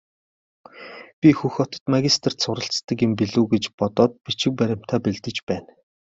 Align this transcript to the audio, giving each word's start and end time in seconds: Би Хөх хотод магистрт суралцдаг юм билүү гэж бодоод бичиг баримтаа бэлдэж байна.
Би 1.25 1.29
Хөх 1.39 1.53
хотод 1.57 1.83
магистрт 1.95 2.37
суралцдаг 2.47 2.97
юм 3.07 3.13
билүү 3.19 3.45
гэж 3.51 3.63
бодоод 3.79 4.11
бичиг 4.25 4.51
баримтаа 4.63 4.99
бэлдэж 5.09 5.37
байна. 5.53 5.71